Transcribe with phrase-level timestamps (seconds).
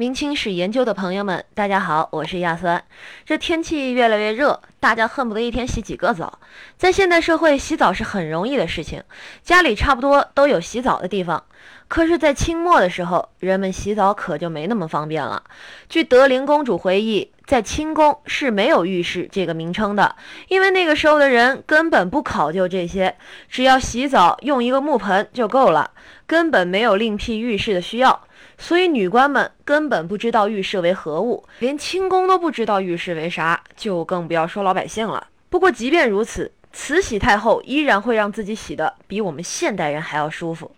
[0.00, 2.82] 明清史研究的朋友们，大家好，我是亚酸。
[3.26, 6.38] 这天气越来越热，大家恨不得一天洗几个澡。
[6.78, 9.02] 在现代社会，洗澡是很容易的事情，
[9.42, 11.44] 家里差不多都有洗澡的地方。
[11.86, 15.42] 可是，在清末的时候，人们洗澡可就没那么方便了。
[15.90, 20.16] 据德龄公主回忆，在清宫是没有浴室这个名称的，
[20.48, 23.14] 因为那个时候的人根本不考究这些，
[23.50, 25.90] 只要洗澡用一个木盆就够了，
[26.26, 28.22] 根本没有另辟浴室的需要。
[28.58, 35.26] 所以女官们根本不知道浴室为何物，连清宫都不知道浴室为啥，就更不要说老百姓了。
[35.48, 40.70] 不过即便如此，慈禧太后依然会让自己洗的比我们现代人还要舒服。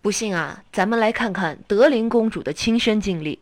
[0.00, 3.40] 不信啊，咱们来看看德龄公主的亲身经历。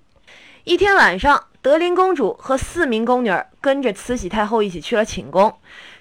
[0.65, 5.55] 一天晚上，德龄公主和四名宫女跟着慈禧太后一起去了寝宫。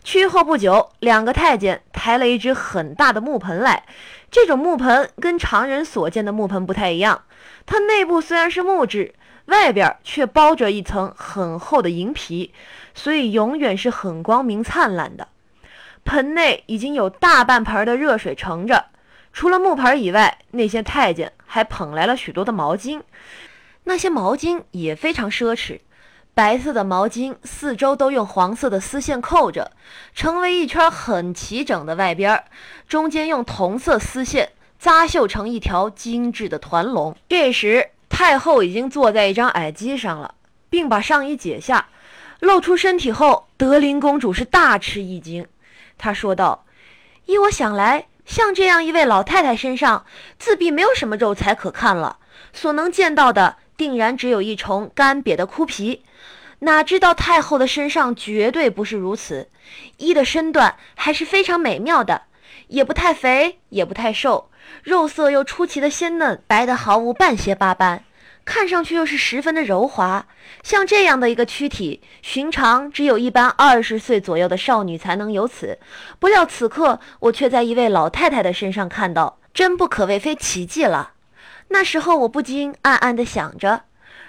[0.05, 3.83] 去后不久，两个太监抬了一只很大的木盆来。
[4.31, 7.23] 这种木盆跟常人所见的木盆不太一样。
[7.65, 9.13] 它内部虽然是木质，
[9.47, 12.53] 外边却包着一层很厚的银皮，
[12.93, 15.27] 所以永远是很光明灿烂的。
[16.05, 18.85] 盆内已经有大半盆的热水盛着，
[19.33, 23.01] 除了木盆以外，那些太监还捧来了许多的毛巾。
[23.89, 25.79] 那些毛巾也非常奢侈，
[26.35, 29.71] 白色的毛巾四周都用黄色的丝线扣着，
[30.13, 32.43] 成为一圈很齐整的外边，
[32.87, 34.51] 中间用同色丝线。
[34.77, 37.17] 扎绣成一条精致的团龙。
[37.27, 40.35] 这时，太后已经坐在一张矮机上了，
[40.69, 41.89] 并把上衣解下，
[42.39, 45.47] 露出身体后，德龄公主是大吃一惊。
[45.97, 46.63] 她说道
[47.25, 50.05] ：“依我想来，像这样一位老太太身上，
[50.37, 52.19] 自必没有什么肉才可看了，
[52.53, 56.03] 所能见到的，定然只有一重干瘪的枯皮。
[56.59, 59.49] 哪知道太后的身上绝对不是如此，
[59.97, 62.23] 衣的身段还是非常美妙的，
[62.67, 64.51] 也不太肥，也不太瘦。”
[64.83, 68.03] 肉色又出奇的鲜嫩，白的毫无半些疤斑，
[68.45, 70.27] 看上去又是十分的柔滑。
[70.61, 75.79] 像这样的一个躯体，寻常只有一般二十岁左右的少女才能有此。
[76.19, 81.13] 不料此刻我却在一位老太太的身上看到，真不可谓非奇迹了。
[81.69, 83.83] 那时候我不禁暗暗地想着，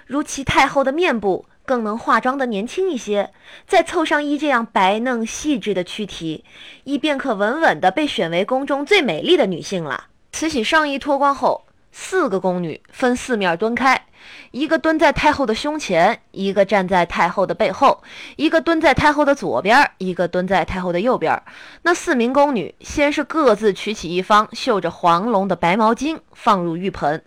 [0.06, 3.32] 如其太后的面部更能化妆的年轻一些，
[3.66, 6.44] 再凑上一这样白嫩细致的躯体，
[6.84, 10.08] 亦便可稳稳地被选为宫中最美丽的女性了。
[10.32, 14.06] 慈禧上衣脱光后，四个宫女分四面蹲开，
[14.52, 18.02] 一个蹲在太后的胸前，一个站在太后的背后，
[18.36, 21.42] 一个蹲在太后的左边，一个蹲在太后的右边。
[21.82, 27.24] 那四名宫女先是各自取起一方绣着黄龙的白毛巾，放入浴盆，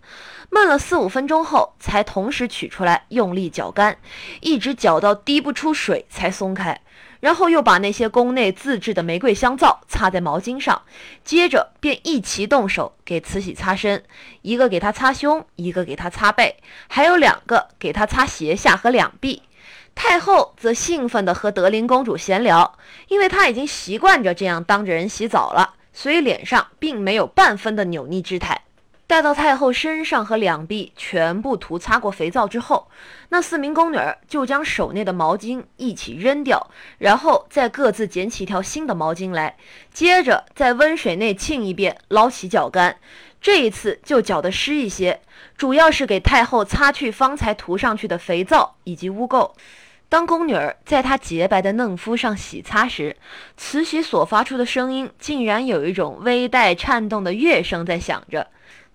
[0.49, 3.97] 闷了四五分钟后，才同时取出来，用力搅干，
[4.41, 6.79] 一直搅到滴不出水才松开。
[7.23, 10.81] 然后又把那些宫内自制的玫瑰香皂擦在毛巾上，
[11.23, 14.03] 接着便一齐动手给慈禧擦身，
[14.41, 16.57] 一个给她擦胸，一个给她擦背，
[16.89, 19.41] 还有两个给她擦斜下和两臂。
[19.95, 28.63] 太后则兴奋地和德龄公主闲聊，因为她已经习惯着这样当着人洗澡了，所以脸上并没有半分的扭捏之态。
[29.05, 32.87] 待到太后身上和两臂全部涂擦过肥皂之后，
[33.29, 33.97] 那四名宫女
[34.27, 39.57] 就将手内的毛巾一起扔掉，然后再各自捡起一条新的毛巾来，
[39.93, 42.97] 接着在温水内浸一遍，捞起搅干。
[43.41, 45.19] 这一次就搅得湿一些，
[45.57, 49.51] 主要是给太后擦去方才涂上去的肥皂以及污垢。
[50.13, 53.15] 当宫女儿在她洁白的嫩肤上洗擦时，
[53.57, 58.45] 慈禧所发出的声音竟然有一种微带颤动的乐声在响着。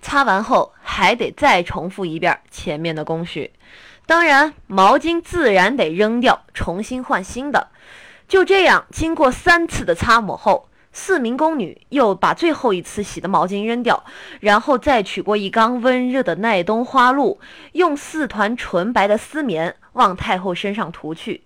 [0.01, 3.51] 擦完后还得再重复一遍前面的工序，
[4.07, 7.67] 当然毛巾自然得扔掉，重新换新的。
[8.29, 14.05] 就这样，经过三次的擦抹后，四名宫女又把最后一次洗的毛巾扔掉，
[14.41, 17.39] 然后再取过一缸温热的耐冬花露，
[17.73, 21.43] 用四团纯白的丝棉往太后身上涂去。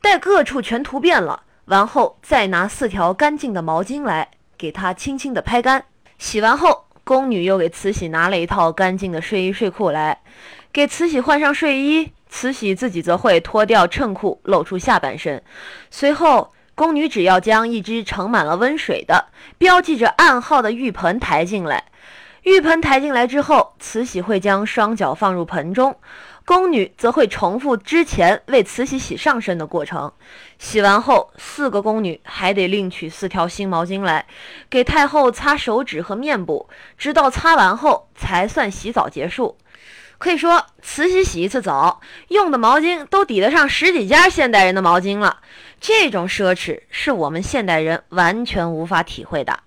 [0.00, 5.84] 待各处全涂遍了，完后再拿四条干净的毛巾来给她轻轻的拍干。
[6.18, 6.84] 洗完后。
[7.06, 10.22] 宫女又给慈禧拿了一套干净的睡衣睡裤来，
[10.72, 15.42] 给慈禧换上睡衣，慈禧自己则会脱掉衬裤，露出下半身。
[15.90, 19.26] 随后，宫女只要将一只盛满了温水的、
[19.58, 21.84] 标记着暗号的浴盆抬进来。
[22.42, 25.96] 浴盆抬进来之后，慈禧会将双脚放入盆中。
[26.44, 30.12] 宫女则会重复之前为慈禧洗上身的过程。
[30.58, 34.26] 洗完后，四个宫女还得另取四条新毛巾来，
[34.68, 36.68] 给太后擦手指和面部，
[36.98, 39.56] 直到擦完后才算洗澡结束。
[40.18, 45.38] 可以说，慈禧洗一次澡用的毛巾都抵得上十几家现代人的毛巾了。
[45.86, 49.63] 这种奢侈是我们现代人完全无法体会的。